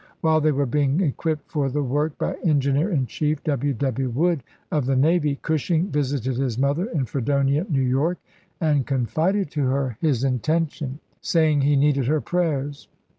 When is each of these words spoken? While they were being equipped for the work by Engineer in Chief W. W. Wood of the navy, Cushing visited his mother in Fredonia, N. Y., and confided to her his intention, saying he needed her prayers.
While 0.21 0.41
they 0.41 0.51
were 0.51 0.65
being 0.65 1.01
equipped 1.01 1.51
for 1.51 1.69
the 1.69 1.83
work 1.83 2.17
by 2.17 2.33
Engineer 2.43 2.89
in 2.89 3.05
Chief 3.05 3.43
W. 3.43 3.71
W. 3.75 4.09
Wood 4.09 4.41
of 4.71 4.87
the 4.87 4.95
navy, 4.95 5.35
Cushing 5.43 5.91
visited 5.91 6.37
his 6.37 6.57
mother 6.57 6.85
in 6.85 7.05
Fredonia, 7.05 7.67
N. 7.71 7.95
Y., 7.95 8.15
and 8.59 8.87
confided 8.87 9.51
to 9.51 9.67
her 9.67 9.97
his 10.01 10.23
intention, 10.23 10.97
saying 11.21 11.61
he 11.61 11.75
needed 11.75 12.07
her 12.07 12.19
prayers. 12.19 12.87